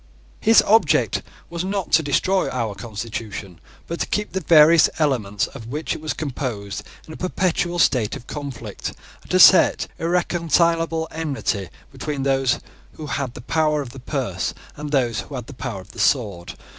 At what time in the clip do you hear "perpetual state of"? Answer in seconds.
7.15-8.25